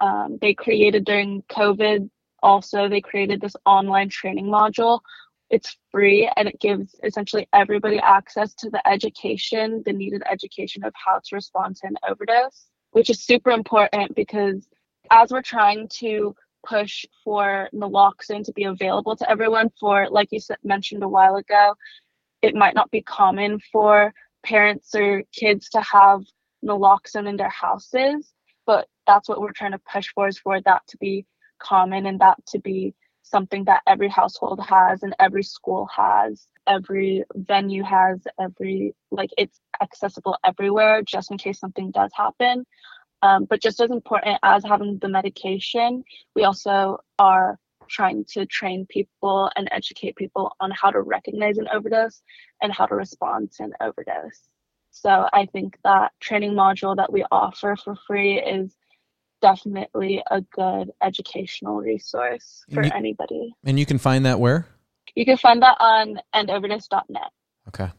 um, 0.00 0.38
they 0.40 0.54
created 0.54 1.04
during 1.04 1.42
COVID. 1.42 2.10
Also, 2.42 2.88
they 2.88 3.00
created 3.00 3.40
this 3.40 3.56
online 3.64 4.08
training 4.08 4.46
module. 4.46 5.00
It's 5.50 5.76
free 5.92 6.30
and 6.36 6.48
it 6.48 6.60
gives 6.60 6.94
essentially 7.04 7.48
everybody 7.52 7.98
access 7.98 8.54
to 8.56 8.70
the 8.70 8.86
education, 8.86 9.82
the 9.84 9.92
needed 9.92 10.22
education 10.30 10.84
of 10.84 10.92
how 10.94 11.20
to 11.24 11.34
respond 11.34 11.76
to 11.76 11.86
an 11.86 11.96
overdose, 12.08 12.66
which 12.90 13.10
is 13.10 13.22
super 13.22 13.50
important 13.50 14.14
because 14.14 14.68
as 15.10 15.30
we're 15.30 15.42
trying 15.42 15.88
to 16.00 16.34
push 16.66 17.04
for 17.22 17.68
naloxone 17.72 18.44
to 18.44 18.52
be 18.52 18.64
available 18.64 19.14
to 19.16 19.30
everyone 19.30 19.70
for 19.78 20.08
like 20.10 20.28
you 20.32 20.40
said, 20.40 20.56
mentioned 20.64 21.02
a 21.02 21.08
while 21.08 21.36
ago 21.36 21.74
it 22.42 22.54
might 22.54 22.74
not 22.74 22.90
be 22.90 23.02
common 23.02 23.60
for 23.72 24.12
parents 24.44 24.94
or 24.94 25.22
kids 25.32 25.68
to 25.68 25.80
have 25.80 26.22
naloxone 26.64 27.28
in 27.28 27.36
their 27.36 27.50
houses 27.50 28.32
but 28.66 28.88
that's 29.06 29.28
what 29.28 29.40
we're 29.40 29.52
trying 29.52 29.72
to 29.72 29.80
push 29.92 30.08
for 30.14 30.26
is 30.26 30.38
for 30.38 30.60
that 30.62 30.82
to 30.88 30.96
be 30.98 31.24
common 31.58 32.06
and 32.06 32.20
that 32.20 32.36
to 32.46 32.58
be 32.58 32.94
something 33.26 33.64
that 33.64 33.82
every 33.86 34.08
household 34.08 34.60
has 34.60 35.02
and 35.02 35.14
every 35.18 35.42
school 35.42 35.88
has 35.94 36.46
every 36.66 37.24
venue 37.34 37.82
has 37.82 38.26
every 38.40 38.94
like 39.10 39.30
it's 39.36 39.60
accessible 39.82 40.36
everywhere 40.44 41.02
just 41.02 41.30
in 41.30 41.38
case 41.38 41.58
something 41.58 41.90
does 41.90 42.10
happen 42.14 42.64
um, 43.22 43.44
but 43.44 43.60
just 43.60 43.80
as 43.80 43.90
important 43.90 44.38
as 44.42 44.64
having 44.64 44.98
the 44.98 45.08
medication, 45.08 46.04
we 46.34 46.44
also 46.44 46.98
are 47.18 47.58
trying 47.88 48.24
to 48.24 48.46
train 48.46 48.86
people 48.88 49.50
and 49.56 49.68
educate 49.72 50.16
people 50.16 50.54
on 50.60 50.70
how 50.70 50.90
to 50.90 51.00
recognize 51.00 51.58
an 51.58 51.68
overdose 51.72 52.22
and 52.60 52.72
how 52.72 52.86
to 52.86 52.94
respond 52.94 53.52
to 53.52 53.64
an 53.64 53.72
overdose. 53.80 54.48
So 54.90 55.28
I 55.32 55.46
think 55.46 55.78
that 55.84 56.12
training 56.20 56.52
module 56.52 56.96
that 56.96 57.12
we 57.12 57.24
offer 57.30 57.76
for 57.76 57.96
free 58.06 58.40
is 58.40 58.74
definitely 59.40 60.22
a 60.30 60.40
good 60.40 60.90
educational 61.02 61.76
resource 61.76 62.64
for 62.72 62.84
you, 62.84 62.90
anybody. 62.94 63.54
And 63.64 63.78
you 63.78 63.86
can 63.86 63.98
find 63.98 64.26
that 64.26 64.40
where? 64.40 64.66
You 65.14 65.24
can 65.24 65.36
find 65.36 65.62
that 65.62 65.76
on 65.80 66.20
endoverdose.net. 66.34 67.30
Okay 67.68 67.90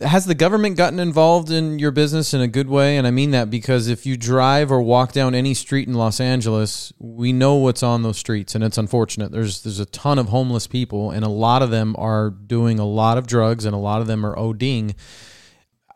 has 0.00 0.24
the 0.24 0.34
government 0.34 0.76
gotten 0.76 0.98
involved 0.98 1.50
in 1.50 1.78
your 1.78 1.90
business 1.90 2.32
in 2.32 2.40
a 2.40 2.48
good 2.48 2.68
way? 2.68 2.96
And 2.96 3.06
I 3.06 3.10
mean 3.10 3.32
that 3.32 3.50
because 3.50 3.88
if 3.88 4.06
you 4.06 4.16
drive 4.16 4.72
or 4.72 4.80
walk 4.80 5.12
down 5.12 5.34
any 5.34 5.54
street 5.54 5.88
in 5.88 5.94
Los 5.94 6.20
Angeles, 6.20 6.92
we 6.98 7.32
know 7.32 7.56
what's 7.56 7.82
on 7.82 8.02
those 8.02 8.18
streets, 8.18 8.54
and 8.54 8.64
it's 8.64 8.78
unfortunate. 8.78 9.30
There's 9.32 9.62
there's 9.62 9.80
a 9.80 9.86
ton 9.86 10.18
of 10.18 10.28
homeless 10.28 10.66
people, 10.66 11.10
and 11.10 11.24
a 11.24 11.28
lot 11.28 11.62
of 11.62 11.70
them 11.70 11.94
are 11.98 12.30
doing 12.30 12.78
a 12.78 12.86
lot 12.86 13.18
of 13.18 13.26
drugs, 13.26 13.64
and 13.64 13.74
a 13.74 13.78
lot 13.78 14.00
of 14.00 14.06
them 14.06 14.24
are 14.24 14.36
ODing. 14.36 14.94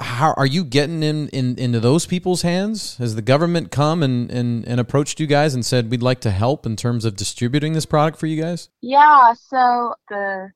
How 0.01 0.35
are 0.37 0.47
you 0.47 0.65
getting 0.65 1.03
in, 1.03 1.29
in 1.29 1.57
into 1.59 1.81
those 1.81 2.07
people's 2.07 2.43
hands? 2.43 2.97
Has 2.97 3.15
the 3.15 3.23
government 3.23 3.71
come 3.71 4.03
and, 4.03 4.31
and, 4.31 4.67
and 4.67 4.81
approached 4.81 5.21
you 5.21 5.27
guys 5.27 5.55
and 5.55 5.65
said 5.65 5.91
we'd 5.91 6.03
like 6.03 6.21
to 6.23 6.31
help 6.31 6.67
in 6.67 6.77
terms 6.77 7.05
of 7.05 7.17
distributing 7.17 7.75
this 7.75 7.87
product 7.87 8.19
for 8.19 8.27
you 8.27 8.41
guys? 8.41 8.71
Yeah, 8.81 9.35
so 9.35 9.95
the 10.09 10.51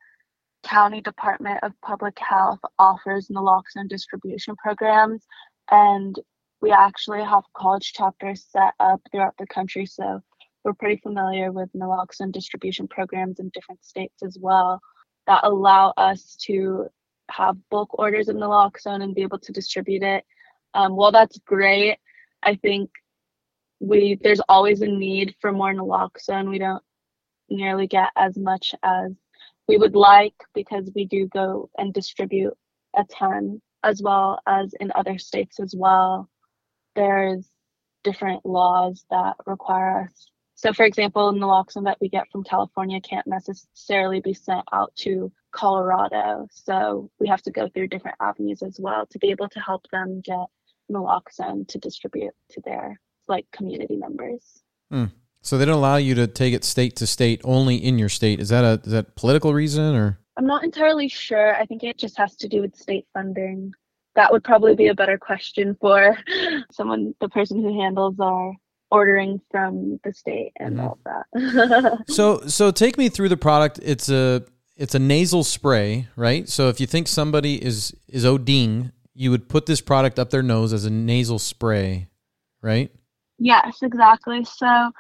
County 0.65 1.01
Department 1.01 1.61
of 1.63 1.73
Public 1.83 2.19
Health 2.19 2.59
offers 2.79 3.29
naloxone 3.29 3.89
distribution 3.89 4.57
programs, 4.57 5.25
and 5.71 6.19
we 6.61 6.73
actually 6.73 7.23
have 7.23 7.45
college 7.57 7.93
chapters 7.93 8.45
set 8.51 8.75
up 8.81 9.01
throughout 9.11 9.35
the 9.39 9.47
country. 9.47 9.87
So 9.87 10.21
we're 10.65 10.75
pretty 10.75 11.01
familiar 11.01 11.53
with 11.53 11.73
naloxone 11.73 12.33
distribution 12.33 12.89
programs 12.89 13.39
in 13.39 13.51
different 13.51 13.85
states 13.85 14.23
as 14.25 14.37
well 14.41 14.81
that 15.27 15.45
allow 15.45 15.93
us 15.97 16.37
to 16.47 16.89
have 17.31 17.57
bulk 17.71 17.99
orders 17.99 18.29
of 18.29 18.37
naloxone 18.37 19.03
and 19.03 19.15
be 19.15 19.23
able 19.23 19.39
to 19.39 19.53
distribute 19.53 20.03
it. 20.03 20.25
Um, 20.75 20.97
well, 20.97 21.13
that's 21.13 21.39
great. 21.41 21.99
I 22.43 22.57
think 22.57 22.91
we 23.81 24.19
there's 24.23 24.41
always 24.49 24.83
a 24.83 24.87
need 24.87 25.35
for 25.41 25.53
more 25.53 25.73
naloxone. 25.73 26.49
We 26.51 26.59
don't 26.59 26.83
nearly 27.49 27.87
get 27.87 28.11
as 28.17 28.37
much 28.37 28.75
as 28.83 29.13
we 29.67 29.77
would 29.77 29.95
like 29.95 30.35
because 30.55 30.91
we 30.95 31.05
do 31.05 31.27
go 31.29 31.71
and 31.79 31.93
distribute 31.93 32.55
a 32.97 33.05
ton 33.05 33.61
as 33.85 34.03
well 34.03 34.41
as 34.47 34.75
in 34.81 34.91
other 34.95 35.19
states 35.19 35.61
as 35.61 35.75
well 35.77 36.29
there's 36.97 37.49
different 38.03 38.45
laws 38.45 39.05
that 39.11 39.37
require 39.47 40.03
us 40.03 40.31
so 40.59 40.73
for 40.73 40.85
example 40.85 41.33
naloxone 41.33 41.85
that 41.85 41.97
we 42.01 42.09
get 42.09 42.29
from 42.31 42.43
california 42.43 43.01
can't 43.01 43.27
necessarily 43.27 44.21
be 44.21 44.35
sent 44.35 44.65
out 44.73 44.95
to 44.97 45.33
colorado 45.53 46.47
so 46.51 47.11
we 47.19 47.29
have 47.29 47.43
to 47.43 47.51
go 47.51 47.69
through 47.69 47.87
different 47.87 48.17
avenues 48.21 48.63
as 48.63 48.79
well 48.79 49.07
to 49.07 49.19
be 49.19 49.31
able 49.31 49.49
to 49.49 49.61
help 49.61 49.87
them 49.91 50.21
get 50.21 50.47
naloxone 50.91 51.67
to 51.69 51.79
distribute 51.79 52.35
to 52.51 52.61
their 52.65 53.01
like 53.29 53.47
community 53.53 53.97
members 53.97 54.63
mm. 54.93 55.11
So 55.41 55.57
they 55.57 55.65
don't 55.65 55.77
allow 55.77 55.97
you 55.97 56.15
to 56.17 56.27
take 56.27 56.53
it 56.53 56.65
state 56.65 56.97
to 56.97 57.07
state, 57.07 57.41
only 57.45 57.77
in 57.77 57.99
your 57.99 58.09
state. 58.09 58.41
Is 58.41 58.49
that 58.49 58.65
a 58.65 58.81
is 58.85 58.93
that 58.93 59.15
political 59.15 59.55
reason 59.55 59.95
or? 59.95 60.19
I'm 60.37 60.47
not 60.47 60.63
entirely 60.63 61.09
sure. 61.09 61.57
I 61.57 61.65
think 61.65 61.83
it 61.83 61.99
just 61.99 62.17
has 62.19 62.37
to 62.37 62.49
do 62.49 62.61
with 62.61 62.77
state 62.77 63.07
funding. 63.13 63.73
That 64.15 64.31
would 64.31 64.45
probably 64.45 64.75
be 64.77 64.89
a 64.89 64.95
better 64.95 65.19
question 65.19 65.77
for 65.81 66.17
someone, 66.71 67.15
the 67.21 67.29
person 67.29 67.63
who 67.63 67.81
handles 67.81 68.21
our 68.21 68.53
ordering 68.91 69.41
from 69.51 70.01
the 70.05 70.13
state 70.13 70.53
and 70.59 70.77
mm-hmm. 70.77 70.87
all 70.87 70.99
that. 71.05 72.05
so 72.09 72.41
so 72.47 72.71
take 72.71 72.99
me 72.99 73.09
through 73.09 73.29
the 73.29 73.37
product. 73.37 73.81
It's 73.83 74.09
a 74.09 74.45
it's 74.77 74.95
a 74.95 74.99
nasal 74.99 75.45
spray, 75.45 76.09
right? 76.17 76.49
So 76.49 76.69
if 76.69 76.81
you 76.81 76.87
think 76.87 77.09
somebody 77.09 77.63
is 77.63 77.95
is 78.09 78.25
ODing, 78.25 78.93
you 79.15 79.31
would 79.31 79.49
put 79.49 79.67
this 79.67 79.81
product 79.81 80.19
up 80.19 80.31
their 80.31 80.43
nose 80.43 80.73
as 80.73 80.85
a 80.85 80.91
nasal 80.91 81.39
spray, 81.39 82.09
right? 82.63 82.91
Yes, 83.39 83.79
exactly. 83.83 84.45
So 84.45 84.91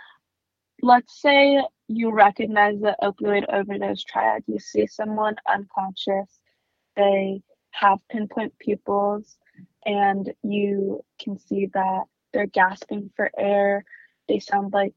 let's 0.82 1.20
say 1.20 1.62
you 1.88 2.10
recognize 2.12 2.80
the 2.80 2.96
opioid 3.02 3.44
overdose 3.52 4.04
triad. 4.04 4.42
You 4.46 4.58
see 4.58 4.86
someone 4.86 5.36
unconscious, 5.48 6.38
they 6.96 7.42
have 7.70 7.98
pinpoint 8.10 8.58
pupils, 8.58 9.38
and 9.86 10.32
you 10.42 11.04
can 11.20 11.38
see 11.38 11.66
that 11.72 12.04
they're 12.32 12.46
gasping 12.46 13.10
for 13.16 13.30
air. 13.36 13.84
They 14.28 14.38
sound 14.38 14.72
like 14.72 14.94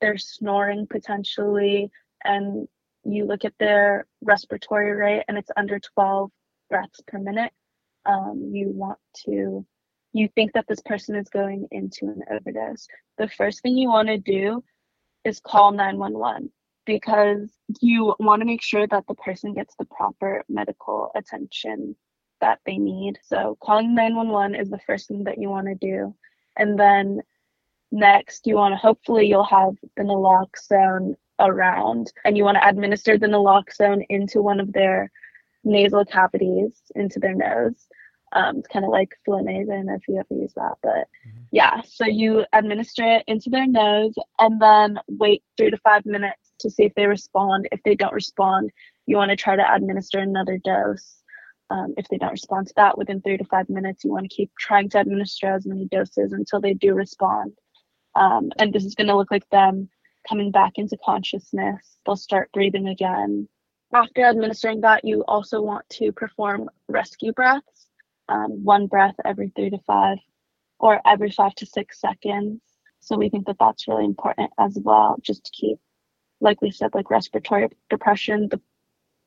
they're 0.00 0.18
snoring 0.18 0.86
potentially, 0.86 1.90
and 2.24 2.68
you 3.04 3.24
look 3.24 3.44
at 3.44 3.54
their 3.58 4.06
respiratory 4.20 4.92
rate 4.92 5.24
and 5.28 5.38
it's 5.38 5.50
under 5.56 5.78
12 5.78 6.30
breaths 6.68 7.00
per 7.06 7.18
minute. 7.18 7.52
Um, 8.04 8.50
you 8.52 8.70
want 8.70 8.98
to, 9.26 9.64
you 10.12 10.28
think 10.34 10.52
that 10.52 10.66
this 10.68 10.80
person 10.80 11.16
is 11.16 11.28
going 11.28 11.68
into 11.70 12.06
an 12.06 12.22
overdose. 12.30 12.86
The 13.18 13.28
first 13.28 13.62
thing 13.62 13.76
you 13.76 13.88
want 13.88 14.08
to 14.08 14.18
do 14.18 14.62
is 15.24 15.40
call 15.40 15.72
911 15.72 16.50
because 16.86 17.52
you 17.80 18.14
want 18.18 18.40
to 18.40 18.46
make 18.46 18.62
sure 18.62 18.86
that 18.86 19.06
the 19.06 19.14
person 19.14 19.52
gets 19.52 19.74
the 19.78 19.84
proper 19.84 20.42
medical 20.48 21.10
attention 21.14 21.96
that 22.40 22.60
they 22.64 22.78
need. 22.78 23.18
So 23.24 23.58
calling 23.60 23.94
911 23.94 24.54
is 24.54 24.70
the 24.70 24.80
first 24.86 25.08
thing 25.08 25.24
that 25.24 25.38
you 25.38 25.50
want 25.50 25.66
to 25.66 25.74
do. 25.74 26.14
And 26.58 26.78
then 26.78 27.22
next 27.90 28.46
you 28.46 28.56
want 28.56 28.72
to 28.72 28.76
hopefully 28.76 29.26
you'll 29.26 29.44
have 29.44 29.74
the 29.96 30.02
naloxone 30.02 31.14
around 31.40 32.12
and 32.24 32.36
you 32.36 32.44
want 32.44 32.56
to 32.56 32.68
administer 32.68 33.16
the 33.16 33.26
naloxone 33.26 34.04
into 34.10 34.42
one 34.42 34.60
of 34.60 34.72
their 34.72 35.10
nasal 35.64 36.04
cavities 36.04 36.72
into 36.94 37.18
their 37.18 37.34
nose 37.34 37.88
um, 38.32 38.58
it's 38.58 38.68
kind 38.68 38.84
of 38.84 38.90
like 38.90 39.14
Flonase. 39.26 39.70
I 39.70 39.76
don't 39.76 39.86
know 39.86 39.94
if 39.94 40.06
you 40.08 40.18
ever 40.18 40.40
use 40.40 40.52
that, 40.54 40.74
but 40.82 41.08
mm-hmm. 41.26 41.44
yeah. 41.50 41.80
So 41.86 42.04
you 42.06 42.44
administer 42.52 43.04
it 43.04 43.24
into 43.26 43.50
their 43.50 43.66
nose 43.66 44.14
and 44.38 44.60
then 44.60 44.98
wait 45.08 45.42
three 45.56 45.70
to 45.70 45.78
five 45.78 46.04
minutes 46.04 46.52
to 46.60 46.70
see 46.70 46.84
if 46.84 46.94
they 46.94 47.06
respond. 47.06 47.68
If 47.72 47.82
they 47.84 47.94
don't 47.94 48.12
respond, 48.12 48.70
you 49.06 49.16
want 49.16 49.30
to 49.30 49.36
try 49.36 49.56
to 49.56 49.74
administer 49.74 50.18
another 50.18 50.58
dose. 50.58 51.17
Um, 51.70 51.94
if 51.96 52.08
they 52.08 52.16
don't 52.16 52.32
respond 52.32 52.68
to 52.68 52.72
that 52.76 52.96
within 52.96 53.20
three 53.20 53.36
to 53.36 53.44
five 53.44 53.68
minutes, 53.68 54.04
you 54.04 54.10
want 54.10 54.28
to 54.28 54.34
keep 54.34 54.50
trying 54.58 54.88
to 54.90 55.00
administer 55.00 55.46
as 55.48 55.66
many 55.66 55.86
doses 55.86 56.32
until 56.32 56.60
they 56.60 56.74
do 56.74 56.94
respond. 56.94 57.52
Um, 58.14 58.50
and 58.58 58.72
this 58.72 58.84
is 58.84 58.94
going 58.94 59.08
to 59.08 59.16
look 59.16 59.30
like 59.30 59.48
them 59.50 59.90
coming 60.28 60.50
back 60.50 60.72
into 60.76 60.96
consciousness. 61.04 61.98
They'll 62.06 62.16
start 62.16 62.50
breathing 62.52 62.88
again. 62.88 63.48
After 63.92 64.24
administering 64.24 64.80
that, 64.82 65.04
you 65.04 65.24
also 65.28 65.60
want 65.60 65.88
to 65.90 66.12
perform 66.12 66.70
rescue 66.88 67.32
breaths 67.32 67.88
um, 68.28 68.62
one 68.64 68.86
breath 68.86 69.14
every 69.24 69.52
three 69.54 69.70
to 69.70 69.78
five 69.86 70.18
or 70.78 71.00
every 71.06 71.30
five 71.30 71.54
to 71.56 71.66
six 71.66 72.00
seconds. 72.00 72.60
So 73.00 73.16
we 73.16 73.28
think 73.28 73.46
that 73.46 73.56
that's 73.58 73.88
really 73.88 74.04
important 74.04 74.50
as 74.58 74.78
well, 74.80 75.16
just 75.22 75.44
to 75.44 75.50
keep, 75.52 75.78
like 76.40 76.60
we 76.60 76.70
said, 76.70 76.94
like 76.94 77.10
respiratory 77.10 77.68
depression. 77.90 78.48
The 78.50 78.60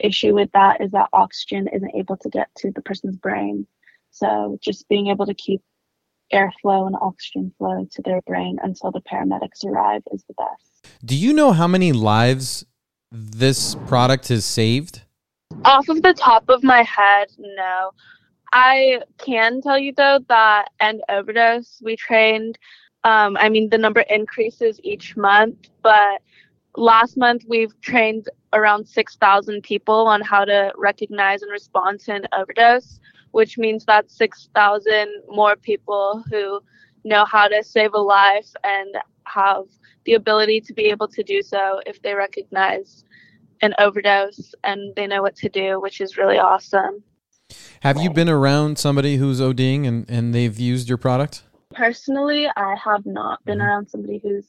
issue 0.05 0.33
with 0.33 0.51
that 0.53 0.81
is 0.81 0.91
that 0.91 1.09
oxygen 1.13 1.67
isn't 1.67 1.95
able 1.95 2.17
to 2.17 2.29
get 2.29 2.49
to 2.57 2.71
the 2.71 2.81
person's 2.81 3.17
brain. 3.17 3.67
So 4.11 4.57
just 4.61 4.87
being 4.89 5.07
able 5.07 5.25
to 5.25 5.33
keep 5.33 5.61
airflow 6.33 6.87
and 6.87 6.95
oxygen 7.01 7.53
flow 7.57 7.87
to 7.91 8.01
their 8.01 8.21
brain 8.21 8.57
until 8.63 8.91
the 8.91 9.01
paramedics 9.01 9.65
arrive 9.65 10.01
is 10.11 10.23
the 10.27 10.33
best. 10.33 10.95
Do 11.03 11.15
you 11.15 11.33
know 11.33 11.51
how 11.51 11.67
many 11.67 11.91
lives 11.91 12.65
this 13.11 13.75
product 13.87 14.29
has 14.29 14.45
saved? 14.45 15.01
Off 15.65 15.89
of 15.89 16.01
the 16.01 16.13
top 16.13 16.45
of 16.49 16.63
my 16.63 16.83
head, 16.83 17.27
no. 17.37 17.91
I 18.53 19.01
can 19.17 19.61
tell 19.61 19.77
you 19.77 19.93
though 19.95 20.19
that 20.27 20.69
end 20.79 21.01
overdose 21.09 21.81
we 21.83 21.95
trained. 21.95 22.57
Um, 23.03 23.35
I 23.37 23.49
mean, 23.49 23.69
the 23.69 23.77
number 23.77 24.01
increases 24.01 24.79
each 24.83 25.17
month, 25.17 25.69
but 25.81 26.21
last 26.77 27.17
month 27.17 27.43
we've 27.47 27.79
trained 27.81 28.27
around 28.53 28.87
6,000 28.87 29.61
people 29.61 30.07
on 30.07 30.21
how 30.21 30.45
to 30.45 30.71
recognize 30.77 31.41
and 31.41 31.51
respond 31.51 31.99
to 32.01 32.15
an 32.15 32.27
overdose, 32.33 32.99
which 33.31 33.57
means 33.57 33.85
that 33.85 34.11
6,000 34.11 35.07
more 35.29 35.55
people 35.55 36.23
who 36.29 36.61
know 37.03 37.25
how 37.25 37.47
to 37.47 37.63
save 37.63 37.93
a 37.93 37.99
life 37.99 38.49
and 38.63 38.95
have 39.25 39.63
the 40.05 40.13
ability 40.13 40.61
to 40.61 40.73
be 40.73 40.85
able 40.85 41.07
to 41.07 41.23
do 41.23 41.41
so 41.41 41.79
if 41.85 42.01
they 42.01 42.13
recognize 42.13 43.05
an 43.61 43.73
overdose 43.79 44.53
and 44.63 44.95
they 44.95 45.07
know 45.07 45.21
what 45.21 45.35
to 45.35 45.49
do, 45.49 45.79
which 45.79 46.01
is 46.01 46.17
really 46.17 46.37
awesome. 46.37 47.03
Have 47.81 48.01
you 48.01 48.11
been 48.11 48.29
around 48.29 48.77
somebody 48.79 49.17
who's 49.17 49.39
ODing 49.39 49.87
and, 49.87 50.09
and 50.09 50.33
they've 50.33 50.57
used 50.57 50.87
your 50.87 50.97
product? 50.97 51.43
Personally, 51.73 52.49
I 52.55 52.75
have 52.75 53.05
not 53.05 53.43
been 53.45 53.59
mm-hmm. 53.59 53.67
around 53.67 53.89
somebody 53.89 54.19
who's 54.21 54.47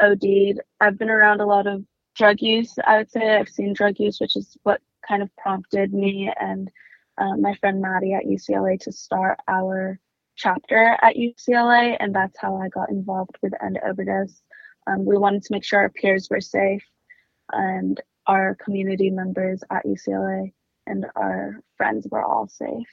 OD'd. 0.00 0.60
I've 0.80 0.98
been 0.98 1.10
around 1.10 1.40
a 1.40 1.46
lot 1.46 1.66
of 1.66 1.84
drug 2.20 2.42
use. 2.42 2.74
I 2.86 2.98
would 2.98 3.10
say 3.10 3.36
I've 3.36 3.48
seen 3.48 3.72
drug 3.72 3.98
use, 3.98 4.20
which 4.20 4.36
is 4.36 4.56
what 4.62 4.82
kind 5.08 5.22
of 5.22 5.34
prompted 5.36 5.94
me 5.94 6.30
and 6.38 6.70
uh, 7.16 7.36
my 7.36 7.54
friend 7.54 7.80
Maddie 7.80 8.12
at 8.12 8.26
UCLA 8.26 8.78
to 8.80 8.92
start 8.92 9.38
our 9.48 9.98
chapter 10.36 10.98
at 11.02 11.16
UCLA, 11.16 11.96
and 11.98 12.14
that's 12.14 12.38
how 12.38 12.56
I 12.56 12.68
got 12.68 12.90
involved 12.90 13.36
with 13.42 13.54
End 13.62 13.78
Overdose. 13.82 14.42
Um, 14.86 15.06
we 15.06 15.16
wanted 15.16 15.42
to 15.44 15.52
make 15.52 15.64
sure 15.64 15.80
our 15.80 15.88
peers 15.88 16.28
were 16.30 16.42
safe 16.42 16.84
and 17.52 17.98
our 18.26 18.54
community 18.62 19.10
members 19.10 19.64
at 19.70 19.86
UCLA 19.86 20.52
and 20.86 21.06
our 21.16 21.60
friends 21.78 22.06
were 22.10 22.22
all 22.22 22.48
safe. 22.48 22.88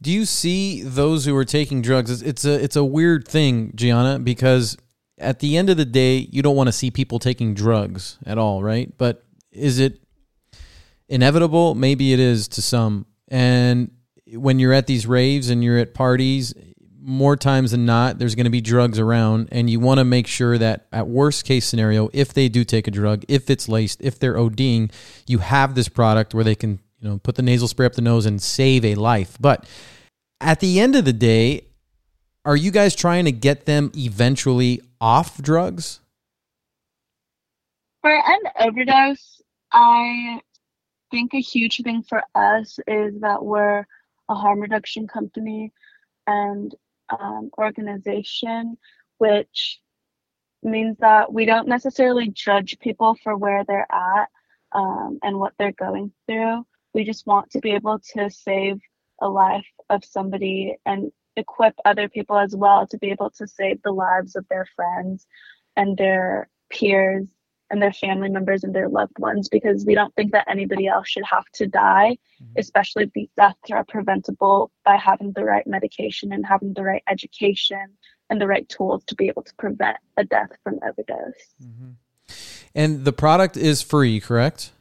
Do 0.00 0.10
you 0.10 0.24
see 0.24 0.82
those 0.82 1.26
who 1.26 1.36
are 1.36 1.44
taking 1.44 1.82
drugs? 1.82 2.22
It's 2.22 2.44
a 2.44 2.62
it's 2.62 2.76
a 2.76 2.84
weird 2.84 3.26
thing, 3.28 3.72
Gianna, 3.74 4.18
because 4.18 4.76
at 5.18 5.38
the 5.38 5.56
end 5.56 5.70
of 5.70 5.76
the 5.76 5.84
day, 5.84 6.16
you 6.16 6.42
don't 6.42 6.56
want 6.56 6.68
to 6.68 6.72
see 6.72 6.90
people 6.90 7.18
taking 7.18 7.54
drugs 7.54 8.18
at 8.26 8.38
all, 8.38 8.62
right? 8.62 8.92
But 8.98 9.24
is 9.52 9.78
it 9.78 10.00
inevitable? 11.08 11.74
Maybe 11.74 12.12
it 12.12 12.20
is 12.20 12.48
to 12.48 12.62
some. 12.62 13.06
And 13.28 13.92
when 14.32 14.58
you're 14.58 14.72
at 14.72 14.86
these 14.86 15.06
raves 15.06 15.50
and 15.50 15.62
you're 15.62 15.78
at 15.78 15.94
parties, 15.94 16.54
more 17.00 17.36
times 17.36 17.70
than 17.72 17.84
not, 17.84 18.18
there's 18.18 18.34
going 18.34 18.44
to 18.44 18.50
be 18.50 18.62
drugs 18.62 18.98
around, 18.98 19.48
and 19.52 19.68
you 19.68 19.78
want 19.78 19.98
to 19.98 20.04
make 20.04 20.26
sure 20.26 20.56
that 20.56 20.86
at 20.90 21.06
worst 21.06 21.44
case 21.44 21.66
scenario, 21.66 22.08
if 22.14 22.32
they 22.32 22.48
do 22.48 22.64
take 22.64 22.88
a 22.88 22.90
drug, 22.90 23.24
if 23.28 23.50
it's 23.50 23.68
laced, 23.68 24.00
if 24.00 24.18
they're 24.18 24.34
ODing, 24.34 24.90
you 25.26 25.38
have 25.38 25.74
this 25.74 25.88
product 25.88 26.32
where 26.32 26.44
they 26.44 26.54
can, 26.54 26.80
you 26.98 27.08
know, 27.08 27.18
put 27.18 27.34
the 27.34 27.42
nasal 27.42 27.68
spray 27.68 27.84
up 27.84 27.92
the 27.92 28.00
nose 28.00 28.24
and 28.24 28.40
save 28.40 28.84
a 28.86 28.94
life. 28.94 29.36
But 29.38 29.68
at 30.40 30.60
the 30.60 30.80
end 30.80 30.96
of 30.96 31.04
the 31.04 31.12
day, 31.12 31.66
are 32.44 32.56
you 32.56 32.70
guys 32.70 32.94
trying 32.94 33.24
to 33.24 33.32
get 33.32 33.64
them 33.64 33.90
eventually 33.96 34.82
off 35.00 35.40
drugs? 35.40 36.00
For 38.02 38.10
an 38.10 38.40
overdose, 38.60 39.40
I 39.72 40.40
think 41.10 41.32
a 41.32 41.40
huge 41.40 41.80
thing 41.82 42.02
for 42.02 42.22
us 42.34 42.78
is 42.86 43.20
that 43.20 43.44
we're 43.44 43.86
a 44.28 44.34
harm 44.34 44.60
reduction 44.60 45.06
company 45.06 45.72
and 46.26 46.74
um, 47.08 47.50
organization, 47.56 48.76
which 49.18 49.80
means 50.62 50.96
that 50.98 51.32
we 51.32 51.44
don't 51.46 51.68
necessarily 51.68 52.28
judge 52.28 52.78
people 52.78 53.16
for 53.22 53.36
where 53.36 53.64
they're 53.64 53.86
at 53.92 54.28
um, 54.72 55.18
and 55.22 55.38
what 55.38 55.54
they're 55.58 55.72
going 55.72 56.12
through. 56.26 56.66
We 56.94 57.04
just 57.04 57.26
want 57.26 57.50
to 57.52 57.60
be 57.60 57.72
able 57.72 58.00
to 58.14 58.30
save 58.30 58.80
a 59.20 59.28
life 59.28 59.66
of 59.88 60.04
somebody 60.04 60.76
and 60.84 61.10
equip 61.36 61.74
other 61.84 62.08
people 62.08 62.38
as 62.38 62.54
well 62.54 62.86
to 62.86 62.98
be 62.98 63.10
able 63.10 63.30
to 63.30 63.46
save 63.46 63.82
the 63.82 63.92
lives 63.92 64.36
of 64.36 64.46
their 64.48 64.66
friends 64.76 65.26
and 65.76 65.96
their 65.96 66.48
peers 66.70 67.26
and 67.70 67.80
their 67.82 67.92
family 67.92 68.28
members 68.28 68.62
and 68.62 68.74
their 68.74 68.88
loved 68.88 69.18
ones 69.18 69.48
because 69.48 69.84
we 69.84 69.94
don't 69.94 70.14
think 70.14 70.32
that 70.32 70.48
anybody 70.48 70.86
else 70.86 71.08
should 71.08 71.24
have 71.24 71.44
to 71.54 71.66
die, 71.66 72.16
mm-hmm. 72.40 72.52
especially 72.58 73.04
if 73.04 73.12
these 73.14 73.30
deaths 73.36 73.70
are 73.72 73.84
preventable 73.84 74.70
by 74.84 74.96
having 74.96 75.32
the 75.32 75.44
right 75.44 75.66
medication 75.66 76.32
and 76.32 76.46
having 76.46 76.72
the 76.74 76.82
right 76.82 77.02
education 77.08 77.96
and 78.30 78.40
the 78.40 78.46
right 78.46 78.68
tools 78.68 79.02
to 79.06 79.14
be 79.14 79.28
able 79.28 79.42
to 79.42 79.54
prevent 79.56 79.96
a 80.16 80.24
death 80.24 80.50
from 80.62 80.78
overdose. 80.86 81.54
Mm-hmm. 81.62 81.90
And 82.74 83.04
the 83.04 83.12
product 83.12 83.56
is 83.56 83.82
free, 83.82 84.20
correct? 84.20 84.72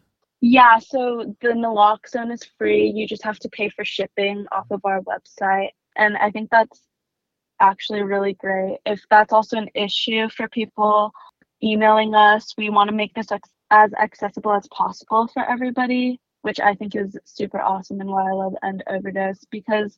Yeah, 0.41 0.79
so 0.79 1.35
the 1.41 1.49
naloxone 1.49 2.33
is 2.33 2.43
free. 2.57 2.91
You 2.93 3.07
just 3.07 3.23
have 3.23 3.39
to 3.39 3.49
pay 3.49 3.69
for 3.69 3.85
shipping 3.85 4.45
off 4.51 4.67
of 4.71 4.81
our 4.83 5.01
website. 5.01 5.69
And 5.95 6.17
I 6.17 6.31
think 6.31 6.49
that's 6.49 6.81
actually 7.59 8.01
really 8.03 8.33
great. 8.33 8.79
If 8.85 9.01
that's 9.09 9.33
also 9.33 9.57
an 9.57 9.69
issue 9.75 10.29
for 10.29 10.47
people 10.47 11.13
emailing 11.63 12.13
us. 12.13 12.53
We 12.57 12.69
want 12.69 12.89
to 12.89 12.95
make 12.95 13.13
this 13.13 13.27
as 13.71 13.93
accessible 13.93 14.53
as 14.53 14.67
possible 14.67 15.27
for 15.27 15.43
everybody, 15.49 16.19
which 16.41 16.59
I 16.59 16.75
think 16.75 16.95
is 16.95 17.17
super 17.23 17.61
awesome 17.61 18.01
and 18.01 18.09
why 18.09 18.29
I 18.29 18.33
love 18.33 18.53
End 18.63 18.83
Overdose 18.87 19.45
because 19.49 19.97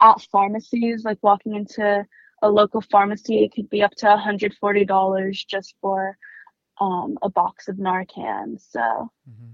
at 0.00 0.20
pharmacies, 0.30 1.04
like 1.04 1.18
walking 1.22 1.54
into 1.54 2.04
a 2.42 2.50
local 2.50 2.80
pharmacy, 2.80 3.44
it 3.44 3.54
could 3.54 3.70
be 3.70 3.82
up 3.82 3.94
to 3.96 4.06
$140 4.06 5.46
just 5.46 5.74
for 5.80 6.16
um, 6.80 7.16
a 7.22 7.30
box 7.30 7.68
of 7.68 7.76
Narcan. 7.76 8.60
So 8.60 8.80
mm-hmm. 8.80 9.52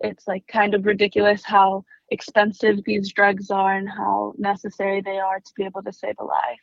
it's 0.00 0.26
like 0.26 0.46
kind 0.46 0.74
of 0.74 0.86
ridiculous 0.86 1.44
how 1.44 1.84
expensive 2.10 2.84
these 2.84 3.12
drugs 3.12 3.50
are 3.50 3.74
and 3.74 3.88
how 3.88 4.34
necessary 4.38 5.00
they 5.00 5.18
are 5.18 5.40
to 5.40 5.52
be 5.56 5.64
able 5.64 5.82
to 5.82 5.92
save 5.92 6.14
a 6.18 6.24
life. 6.24 6.60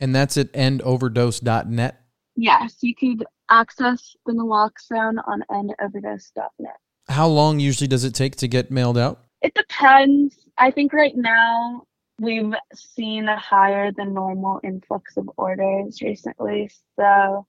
And 0.00 0.14
that's 0.14 0.36
at 0.36 0.52
endoverdose.net. 0.52 2.00
Yes, 2.36 2.76
you 2.80 2.94
could 2.94 3.24
access 3.50 4.14
the 4.26 4.32
naloxone 4.32 5.20
on 5.26 5.42
endoverdose.net. 5.50 6.76
How 7.08 7.26
long 7.26 7.58
usually 7.58 7.88
does 7.88 8.04
it 8.04 8.14
take 8.14 8.36
to 8.36 8.48
get 8.48 8.70
mailed 8.70 8.98
out? 8.98 9.24
It 9.42 9.54
depends. 9.54 10.36
I 10.56 10.70
think 10.70 10.92
right 10.92 11.16
now 11.16 11.84
we've 12.20 12.54
seen 12.74 13.28
a 13.28 13.38
higher 13.38 13.92
than 13.92 14.14
normal 14.14 14.60
influx 14.62 15.16
of 15.16 15.30
orders 15.36 16.00
recently. 16.02 16.70
So 16.96 17.46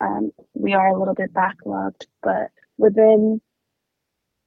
um, 0.00 0.32
we 0.54 0.74
are 0.74 0.88
a 0.88 0.98
little 0.98 1.14
bit 1.14 1.32
backlogged, 1.32 2.06
but 2.22 2.50
within, 2.76 3.40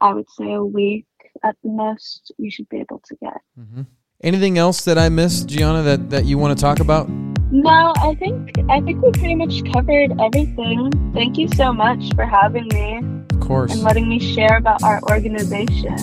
I 0.02 0.14
would 0.14 0.30
say, 0.30 0.54
a 0.54 0.64
week 0.64 1.06
at 1.44 1.56
the 1.64 1.70
most, 1.70 2.32
you 2.38 2.52
should 2.52 2.70
be 2.70 2.80
able 2.80 3.02
to 3.06 3.16
get. 3.16 3.42
Mm-hmm. 3.60 3.82
Anything 4.24 4.58
else 4.58 4.86
that 4.86 4.98
I 4.98 5.10
missed, 5.10 5.48
Gianna, 5.48 5.82
that, 5.84 6.10
that 6.10 6.26
you 6.26 6.38
want 6.38 6.58
to 6.58 6.62
talk 6.62 6.80
about? 6.80 7.10
No, 7.52 7.94
I 7.98 8.16
think 8.16 8.52
I 8.70 8.82
think 8.82 9.04
we 9.04 9.12
pretty 9.12 9.36
much 9.36 9.62
covered 9.74 10.20
everything. 10.20 10.90
Thank 11.14 11.38
you 11.38 11.48
so 11.50 11.72
much 11.72 12.16
for 12.16 12.26
having 12.26 12.68
me. 12.70 13.02
Of 13.32 13.42
course. 13.42 13.74
And 13.74 13.84
letting 13.84 14.10
me 14.10 14.20
share 14.20 14.58
about 14.58 14.82
our 14.82 15.02
organization. 15.12 15.96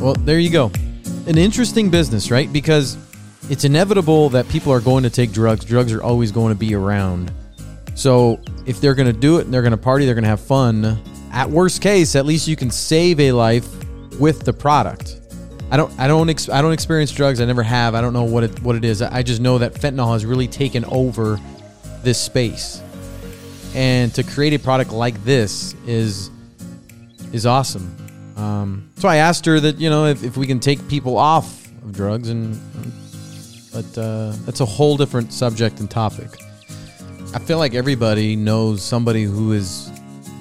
Well, 0.00 0.14
there 0.14 0.38
you 0.38 0.50
go. 0.50 0.70
An 1.26 1.38
interesting 1.38 1.88
business, 1.88 2.30
right? 2.30 2.52
Because 2.52 2.98
it's 3.48 3.64
inevitable 3.64 4.28
that 4.30 4.46
people 4.48 4.72
are 4.72 4.80
going 4.80 5.04
to 5.04 5.10
take 5.10 5.32
drugs. 5.32 5.64
Drugs 5.64 5.92
are 5.92 6.02
always 6.02 6.30
going 6.30 6.52
to 6.52 6.58
be 6.58 6.74
around. 6.74 7.32
So 7.94 8.40
if 8.66 8.80
they're 8.80 8.94
going 8.94 9.10
to 9.10 9.18
do 9.18 9.38
it 9.38 9.46
and 9.46 9.54
they're 9.54 9.62
going 9.62 9.70
to 9.70 9.78
party, 9.78 10.04
they're 10.04 10.14
going 10.14 10.24
to 10.24 10.28
have 10.28 10.40
fun. 10.40 11.00
At 11.34 11.50
worst 11.50 11.82
case, 11.82 12.14
at 12.14 12.24
least 12.24 12.46
you 12.46 12.54
can 12.54 12.70
save 12.70 13.18
a 13.18 13.32
life 13.32 13.68
with 14.20 14.44
the 14.44 14.52
product. 14.52 15.20
I 15.70 15.76
don't 15.76 15.92
I 15.98 16.06
don't 16.06 16.30
ex- 16.30 16.48
I 16.48 16.62
don't 16.62 16.72
experience 16.72 17.10
drugs. 17.10 17.40
I 17.40 17.44
never 17.44 17.64
have. 17.64 17.96
I 17.96 18.00
don't 18.00 18.12
know 18.12 18.22
what 18.22 18.44
it 18.44 18.62
what 18.62 18.76
it 18.76 18.84
is. 18.84 19.02
I 19.02 19.24
just 19.24 19.40
know 19.40 19.58
that 19.58 19.74
fentanyl 19.74 20.12
has 20.12 20.24
really 20.24 20.46
taken 20.46 20.84
over 20.84 21.40
this 22.04 22.20
space. 22.20 22.80
And 23.74 24.14
to 24.14 24.22
create 24.22 24.54
a 24.54 24.60
product 24.60 24.92
like 24.92 25.22
this 25.24 25.74
is 25.86 26.30
is 27.32 27.46
awesome. 27.46 27.96
Um, 28.36 28.88
so 28.98 29.08
I 29.08 29.16
asked 29.16 29.44
her 29.46 29.58
that 29.58 29.78
you 29.78 29.90
know 29.90 30.06
if, 30.06 30.22
if 30.22 30.36
we 30.36 30.46
can 30.46 30.60
take 30.60 30.86
people 30.86 31.18
off 31.18 31.66
of 31.82 31.92
drugs 31.92 32.28
and 32.28 32.60
but 33.72 33.98
uh, 33.98 34.32
that's 34.44 34.60
a 34.60 34.64
whole 34.64 34.96
different 34.96 35.32
subject 35.32 35.80
and 35.80 35.90
topic. 35.90 36.28
I 37.34 37.40
feel 37.40 37.58
like 37.58 37.74
everybody 37.74 38.36
knows 38.36 38.80
somebody 38.80 39.24
who 39.24 39.50
has 39.50 39.90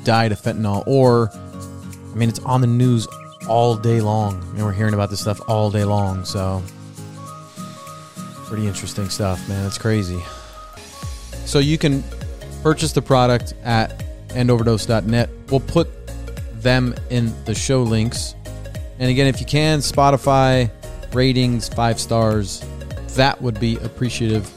died 0.03 0.31
of 0.31 0.41
fentanyl 0.41 0.83
or 0.85 1.31
I 1.33 2.15
mean 2.15 2.29
it's 2.29 2.39
on 2.39 2.61
the 2.61 2.67
news 2.67 3.07
all 3.47 3.75
day 3.75 4.01
long. 4.01 4.41
And 4.55 4.63
we're 4.63 4.73
hearing 4.73 4.93
about 4.93 5.09
this 5.09 5.21
stuff 5.21 5.41
all 5.47 5.69
day 5.69 5.83
long. 5.83 6.25
So, 6.25 6.63
pretty 8.45 8.67
interesting 8.67 9.09
stuff, 9.09 9.47
man. 9.49 9.65
It's 9.65 9.77
crazy. 9.77 10.21
So, 11.45 11.59
you 11.59 11.77
can 11.77 12.03
purchase 12.61 12.91
the 12.91 13.01
product 13.01 13.53
at 13.63 14.03
endoverdose.net. 14.29 15.29
We'll 15.49 15.59
put 15.59 15.89
them 16.61 16.95
in 17.09 17.33
the 17.45 17.53
show 17.53 17.83
links. 17.83 18.35
And 18.99 19.09
again, 19.09 19.27
if 19.27 19.39
you 19.39 19.45
can, 19.45 19.79
Spotify, 19.79 20.71
ratings, 21.13 21.67
five 21.67 21.99
stars. 21.99 22.63
That 23.15 23.39
would 23.41 23.59
be 23.59 23.77
appreciative 23.77 24.49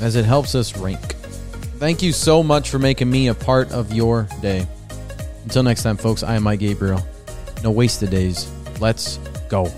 as 0.00 0.16
it 0.16 0.24
helps 0.24 0.54
us 0.54 0.76
rank. 0.76 1.13
Thank 1.78 2.02
you 2.02 2.12
so 2.12 2.42
much 2.42 2.70
for 2.70 2.78
making 2.78 3.10
me 3.10 3.28
a 3.28 3.34
part 3.34 3.70
of 3.72 3.92
your 3.92 4.28
day. 4.40 4.66
Until 5.42 5.62
next 5.62 5.82
time, 5.82 5.96
folks, 5.96 6.22
I 6.22 6.36
am 6.36 6.44
Mike 6.44 6.60
Gabriel. 6.60 7.04
No 7.62 7.70
wasted 7.70 8.10
days. 8.10 8.50
Let's 8.80 9.18
go. 9.48 9.70